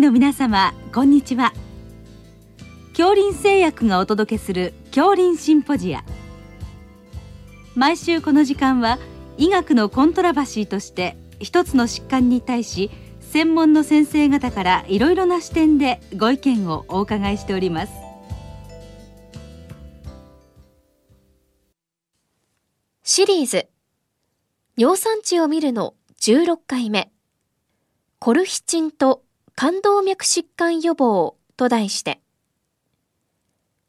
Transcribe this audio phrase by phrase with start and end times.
[0.00, 1.52] の皆様こんにちは。
[2.96, 6.02] 恐林製薬がお届けする恐林シンポジア。
[7.74, 8.98] 毎週この時間は
[9.36, 12.90] 医学のコントラバシーとして一つの疾患に対し
[13.20, 17.92] 専門の先生方からいろいろな視点でご意見をお伺いしております。
[23.02, 23.68] シリーズ。
[24.78, 25.92] 尿酸値を見るの
[26.22, 27.12] 16回目。
[28.18, 32.20] コルヒチンと冠動脈疾患予防と題して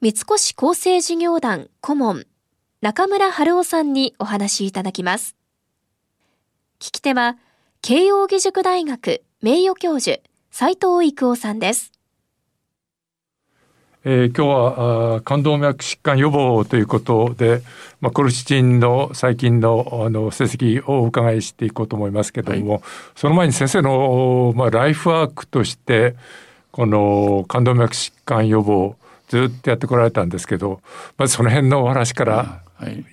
[0.00, 0.24] 三越
[0.56, 2.26] 厚生事業団顧問
[2.80, 5.36] 中村春夫さんにお話しいただきます
[6.80, 7.36] 聞き手は
[7.80, 10.20] 慶應義塾大学名誉教授
[10.50, 11.91] 斎藤育夫さんです。
[14.04, 17.62] えー、今日は冠動脈疾患予防ということで、
[18.00, 22.82] まあ、コルシチンの最近のあの成績をお伺いしていこうと思いますけれども、はい、
[23.14, 26.16] その前に先生の、まあ、ライフワークとして
[26.72, 28.96] この冠動脈疾患予防
[29.28, 30.80] ずっとやってこられたんですけど
[31.16, 32.62] まずその辺のお話から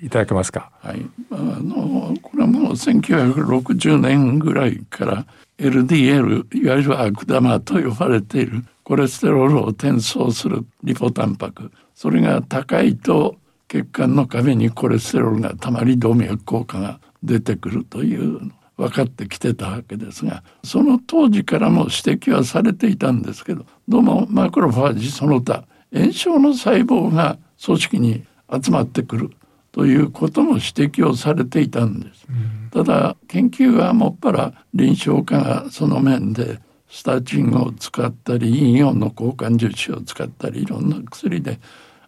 [0.01, 0.09] い。
[0.09, 0.71] ただけますか？
[0.81, 5.25] はい、あのこれはもう1960年ぐらいから
[5.59, 13.35] LDL いわゆる悪玉と呼ばれているコレステロールを転送するリポタンパクそれが高いと
[13.67, 29.29] 血管の壁にコレステロールがたまり動脈硬化が出てくるという分かってきてたわけですがその当時からも指摘はされていたんですけどどうもマクロファージその他炎症の細胞が組織に集まってくる
[29.71, 32.25] ということも指摘をされていたんです。
[32.71, 36.59] ただ研究はもっぱら臨床家がその面で
[36.89, 41.59] スタチンを使ったり陰陽の交換樹脂を使ったりいろんな薬で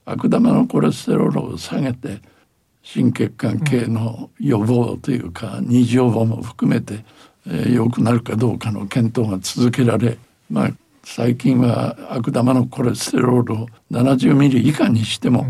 [0.05, 2.19] 悪玉のコレステロールを下げて
[2.83, 7.05] 心血管系の予防というか二次予防も含めて
[7.45, 10.17] 良、えー、くなるかどうかの検討が続けられ
[10.49, 10.69] まあ
[11.03, 15.45] 最近は悪玉のコレステロールを70ミリ以下にしても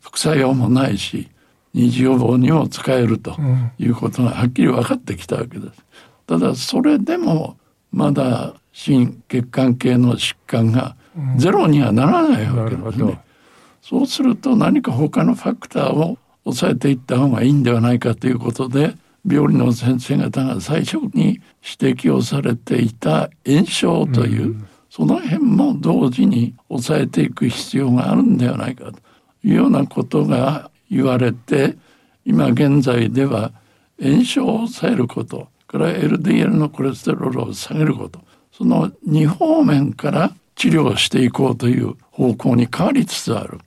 [0.00, 1.28] 副作用もないし
[1.74, 3.36] 二次予防にも使えると
[3.78, 5.84] いうことがはっきり分かってきたわけです。
[6.26, 7.56] ただそれでも
[7.92, 10.96] まだ心血管系の疾患が
[11.36, 13.04] ゼロにはならないわけですね。
[13.04, 13.18] うん、
[13.82, 18.94] そうすると何か他のファクターを抑えていった方がいいんではないかということで
[19.28, 21.42] 病理の先生方が最初に
[21.82, 28.98] 指摘をされていた炎症という、うん、その辺も同時に抑えていく必要があるんではないかと
[29.44, 31.76] いうようなことが言われて
[32.24, 33.52] 今現在では
[34.00, 38.20] 炎症を抑えることから LDL のコレステロールを下げること
[38.60, 43.58] その2方面から治療していこうという方向に変わりつつある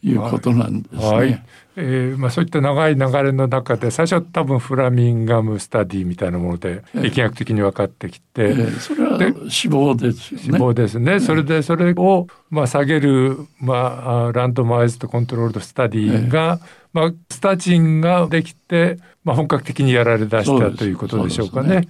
[0.00, 1.04] ということなんですね。
[1.04, 1.16] はい。
[1.16, 1.44] はい
[1.76, 10.46] えーまあ、そういった長い流れの中で最初は多分フラミンガムスタディみたいなもので疫学的に分かってきて、えー、それは脂肪ですよね。
[10.48, 16.60] 脂肪ですね、それでそれを、まあ、下げる、まあ、ランドマイズとコントロールドスタディが、
[16.92, 21.88] まあ、スタチンができて、まあ、本格的にやられだしたということでしょうかね。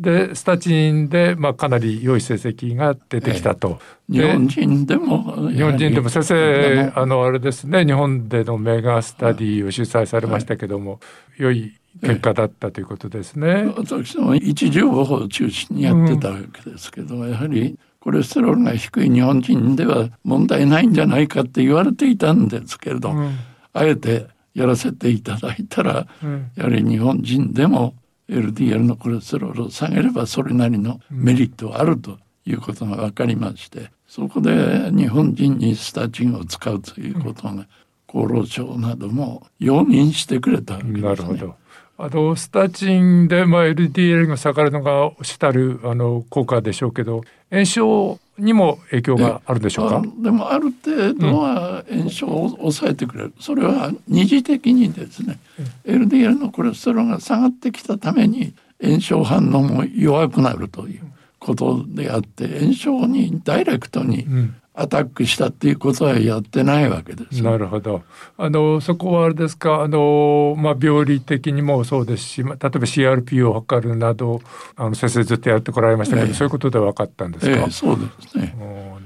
[0.00, 3.78] でスタチンで、まあ、かなり良い成績が出てきたと。
[4.10, 10.96] え日本人でも日本人でも先生あのあれですね日本でのメガスタディを主催されましたけども、は
[11.38, 13.72] い、良い結果だったということですね。
[13.76, 23.36] 私も一情報を中心にやってたわけですけど、うん、やはりコレステロールが低い日本人では問題ないんじゃないかって言われていたんですけれど、うん、
[23.74, 27.94] あえてやらせていただいたら、うん、やはり日本人でも
[28.30, 37.66] LDL のコレステロールを下げればそれなりのメリットはあるということが分かりましてそこで日本人にスタチンを使うということが
[38.08, 41.54] 厚労省なども容認してくれたわけです、ね、なるほど。
[42.02, 47.20] あのスタチンで、まあ、LDL が下がるのが主たるあの効果でしょうけど
[47.50, 50.02] 炎症にも影響があるでしょうか？
[50.22, 55.38] でもある程度は炎症を抑えてくれる、それは二次的にですね、
[55.86, 61.02] うん、LDL のコレステロールが下がってきたために炎症反応も弱くなるという
[61.38, 64.26] ことであって炎症にダイレクトに
[64.72, 67.42] アタックしたっていうことはやってないわけです。
[67.42, 68.02] なるほど。
[68.38, 69.82] あのそこはあれですか？
[69.82, 74.40] あのまあ病理的にもそうですし、まあ、例えば CRP を測るなど
[74.76, 77.52] あの先生ずっとやってこられましたけど、えー、そういうことで分かったんですか？
[77.52, 78.54] えー、そうですね。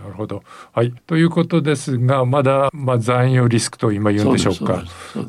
[0.04, 0.42] なるほど。
[0.72, 0.92] はい。
[1.06, 4.84] ということですが、まだまあ残余リスクと今言うんでしょうか。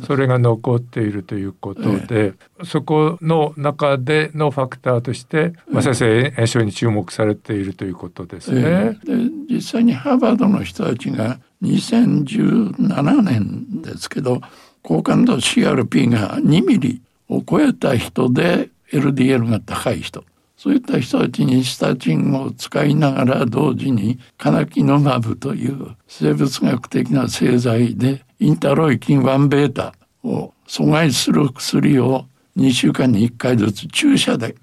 [0.06, 9.00] それが残っているということで、えー、そこの中でのファクターとして、まあ先生炎症に注目されているということですね。
[9.06, 9.16] で
[9.50, 14.42] 実際にハーバードの人たちが2017年ですけど
[14.82, 20.26] 高感度 CRP が2ミリを超えた人で LDL が高い人
[20.58, 29.94] そういった人たちにスタチンを使いながら同時にカナキノマブという生物学的な製剤でインタロイキン1ベータ
[30.24, 32.26] を阻害する薬を
[32.58, 34.56] 2週間に1回ずつ注射で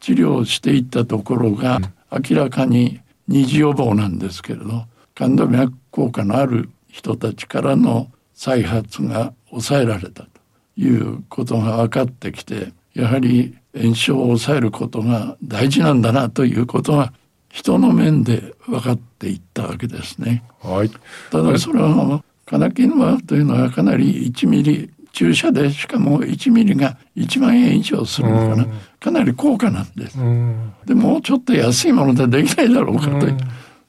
[0.00, 1.80] 治療していったところが
[2.10, 4.84] 明らかに二次予防なんですけれど
[5.14, 10.28] 冠動脈効果のある人たちからの再発が抑えられたと
[10.76, 17.12] いうことが分かってきてやはり炎症を抑えることが大事なんだなということが
[17.50, 20.42] 人の面で分かっていったわけですね。
[20.60, 20.90] はい、
[21.30, 28.66] ただそれはカナキヌマというのはかなり1ミリ注射でしかも1ミリが1万円以上するのかな、
[28.98, 30.18] かなり高価なんです。
[30.86, 33.36] でもうちょっと安いものでできないだろうかという。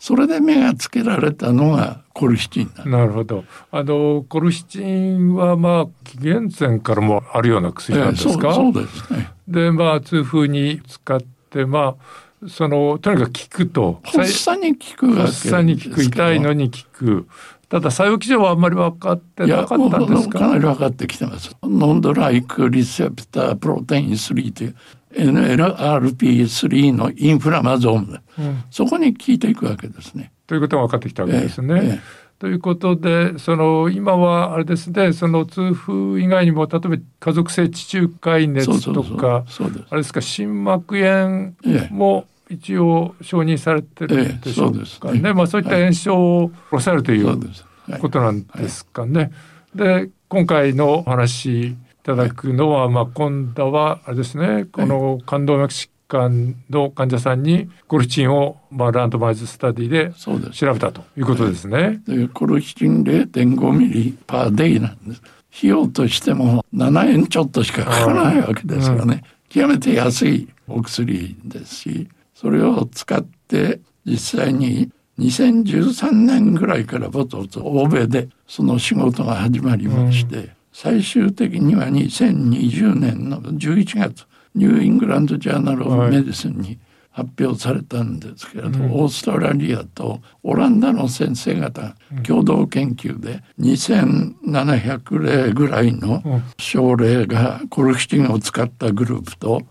[0.06, 3.46] それで目がつけられたのがコルシチンなるほど。
[3.72, 8.50] あのコルシチンはまあ紀元前からもあるような薬なんですか？
[8.50, 9.32] えそうですね。
[9.48, 11.96] でまあ痛風に使ってま
[12.44, 14.02] あそのとにかく効くと。
[14.04, 17.26] 発作に効く発作に効く痛いのに効く。
[17.70, 20.40] ただ作用基準はあんまり分かってなかったんですか？
[20.40, 21.56] かなり分かってきてます。
[21.64, 24.76] ノンドライクリセプタープロテイン3という
[25.16, 30.32] NLRP3 のインフラマゾーム、うん、そこに効いていくわけですね。
[30.48, 31.82] ということが分かってきたわけですね。
[31.84, 39.46] ええということでその今はあれですねその痛風以外にも例えば家族性地中海熱とか
[39.90, 41.54] あれですか心膜炎
[41.90, 47.40] も一応承認されてるんでしょうかね,、ええまあ、そういった炎症を抑えるという
[48.02, 49.32] ことなんですかね。
[49.74, 60.12] で今回のお話ただくのは、まあ、今度はあれですねこの冠動脈疾患の患者さんにコルチンを、まあ、ランドマイズスタディで
[60.52, 62.02] 調べたということですね。
[62.06, 65.22] でコルチン0.5ミリパーデイなんです。
[65.56, 69.24] 費用としても7円ちょっとしかかからないわけですよね。
[69.56, 84.26] うん、極めて安いお薬ですしそれを使って実際に2013年ぐらいからぼつぼつ欧米でその仕事が始まりまして、うん最終的には2020年の11月
[84.56, 86.80] New England Journal of Medicine に
[87.12, 96.24] 発表されたんですけれど、はい、オーストラリアとオランダの先生方共同研究で2700例ぐらいの
[96.58, 99.62] 症例がコルキチンを使ったグループと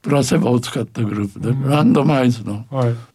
[0.00, 2.64] プラセボを使ったグループでランドマイズの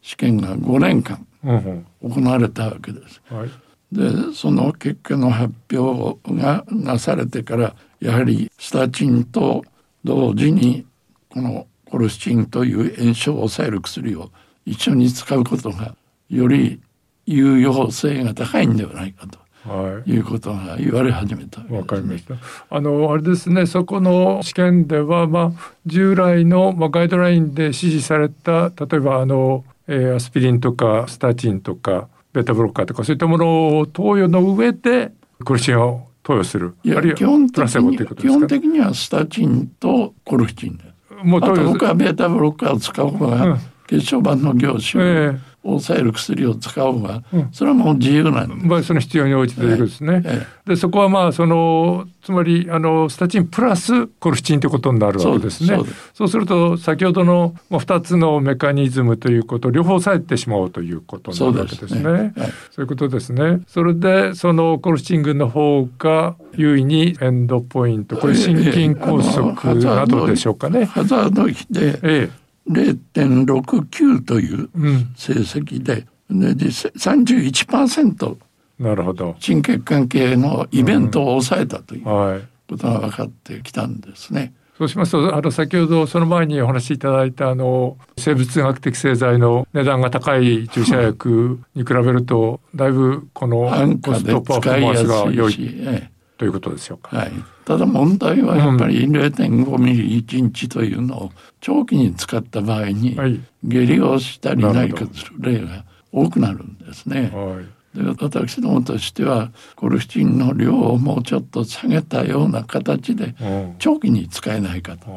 [0.01, 3.21] 試験が5年間行われたわけです。
[3.29, 9.63] はいでその結果の発表がなされてからやはりスタチンと
[10.03, 10.85] 同時に
[11.29, 14.31] このコルスチンという炎症を抑える薬を
[14.65, 15.95] 一緒に使うことが
[16.29, 16.81] より
[17.25, 19.39] 有用性が高いんではないかと。
[19.67, 22.35] はい、いうことが言われ始めたわ、ね、かりました。
[22.69, 23.65] あのあれですね。
[23.65, 35.11] そこの試験ではまあ従来のまあガイドラインで指示された例えばあの、えー、アスピリンとかスタチンとかベータブロッカーとかそういったものを投与の上で
[35.43, 36.75] コルチンを投与する。
[36.83, 40.83] いや基本的に基本的にはスタチンとコルチンで
[41.23, 45.33] もう投与僕はベータブロッカーを使う方が、うん、血小板の業種を
[45.71, 48.65] 抑える薬を使うが、うん、それはもう自由なんです。
[48.65, 50.21] まあその必要に応じてですね。
[50.25, 55.79] ええ、でそこはまあそのつまりあのスタチンプラスコルチンということになるわけですね。
[56.13, 62.01] そうすると先ほどのまあ2つのメカニズムということ両方抑えてしまおうということになるわけですね。
[62.01, 62.31] そう、ねはい、
[62.71, 63.61] そういうことですね。
[63.67, 70.85] それでそのコルチン群の方が優位にエンドポイントこれ心筋梗塞などでしょうかね。
[70.85, 74.69] ハザード比で、ええ0.69という
[75.15, 78.37] 成績で、うん、で実際31%
[78.79, 79.35] なるほど。
[79.39, 84.53] 心血管系のイベントを抑えたということが分かってきたんですね。
[84.77, 93.71] そうしますとあの先ほどその前にお話しいただいたあの生物学的製剤の値段が高い注射薬に比べるとだいぶこの
[94.03, 96.07] コストパフォーマンスが良い
[96.37, 97.17] ということでしょうか。
[97.17, 97.31] はい、
[97.65, 103.15] ただ問題はやっぱり0.5ミリ1日というのを長期に使った場合に
[103.63, 107.31] 下痢をしたり何かする例が多くなるんですね。
[107.33, 113.35] はいで私どもとしてはコルチンの量をもうちょっと下げたような形で
[113.79, 115.09] 長期に使えないかと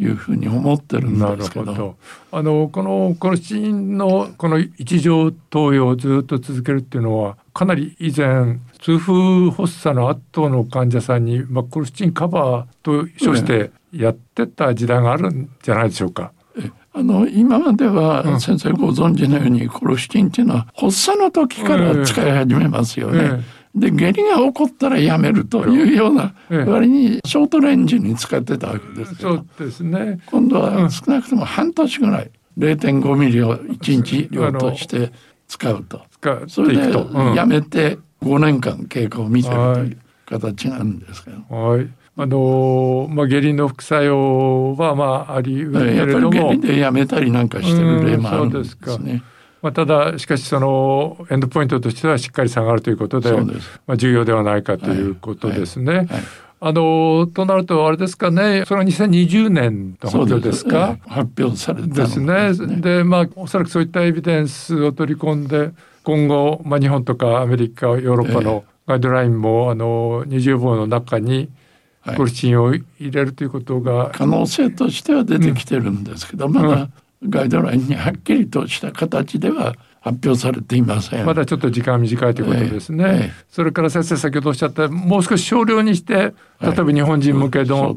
[0.00, 1.74] いうふうに思ってるんですけど。
[1.74, 1.96] ど
[2.32, 16.32] あのこのコルチンのこの一条投与をずっと続けるっていうのはかなり以前痛風発作の後の患者さんに、まあ、コルチンカバーと称してやってた時代があるんじゃないでしょうか。
[16.98, 23.44] あの今までは先生ご存知のようにコルシチンっていうのは発作の時から使い始めますよね。
[23.74, 29.36] で下痢が起こったらやめるというようなええ割にショートレンジに使ってたわけですけど。
[29.36, 30.20] そうですね。
[30.24, 35.12] 今度は少なくとも半年ぐらい0.5ミリを1日量として
[35.48, 36.00] 使うと。
[36.48, 36.92] それで
[37.34, 41.54] やめて5年間経過を見せるという形なんですけど。
[41.54, 41.86] はい。
[42.18, 49.22] あのまあ下痢の副作用はまああり得るけれどもでやめたりなんかしてる例もあるんですね。
[49.62, 53.32] まあただしかしそのエンドポイントとしてはしっかり下がるということで。
[53.86, 55.94] まあ重要ではないかということですね。
[55.94, 56.08] はい
[56.58, 58.64] あのとなるとあれですかね。
[58.66, 60.96] それは2020年の発そう表ですか。
[60.98, 62.76] ええ発表されたのですね。
[62.80, 71.50] で、まあ、おそらくそういったエビデンスを取り込んで、今後、まあ、日本とかアメリカ、ヨーロッパのガイドラインも、あの、二重棒の中に、
[72.06, 76.88] はいコルチンを入れるということが、可能性としては出てきてるんですけど、まだ
[77.28, 81.26] ガイドラインにはっきりとした形では発表されていません。
[81.26, 83.04] まだちょっと時間短いということですね。
[83.04, 87.96] ええええそれから先生先ほどおっしゃったもう少し少量にして例えば日本人向けの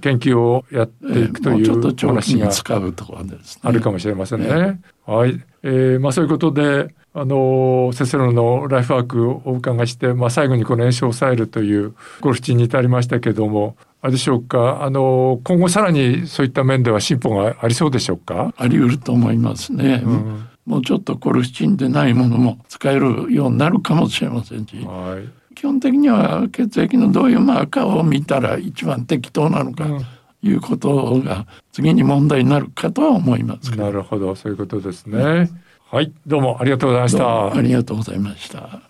[0.00, 3.60] 研究をやっていくといもう話が使うところです、ね。
[3.64, 4.80] あるかもしれませんね。
[5.06, 14.82] えはい、えーまあそういうことで、あの先生のライフワークをお伺いして、まあ最後にこの炎症を抑えるというゴルフチンに至りましたけども、あれでしょうか？
[14.82, 18.54] あの今後さらにそういった面では進歩がありそうでしょうか？
[18.56, 20.02] あり得ると思いますね。
[20.04, 25.54] うんもうちょっとコルシチンでないものも使えるようになるかもしれませんし、はい。
[25.56, 30.04] 基本的には血液のどういうマーカーを見たら一番適当なのかうんと
[30.42, 33.76] いうことが次に問題になるかとは思います。
[33.76, 35.50] なるほど、そういうことですね。
[35.92, 37.62] はい、どうもありがとうございましどうもたあ。
[37.62, 38.80] りがとうございました。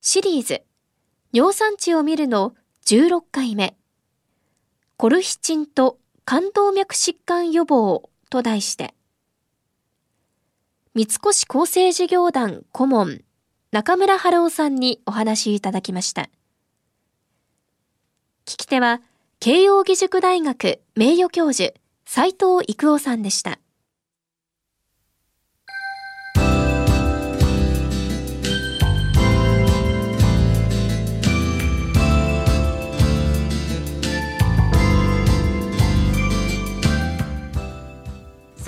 [0.00, 0.62] シリーズ
[1.32, 2.54] 尿酸値を見るの
[2.86, 3.74] 16回目
[4.96, 8.94] コルヒチンと冠動脈疾患予防と題して
[10.94, 13.22] 三越厚生事業団顧問
[13.72, 16.30] 中村春夫さんにお話いただきました
[18.46, 19.00] 聞き手は
[19.40, 23.58] 慶應義塾大学名誉教授斉藤育夫さんでした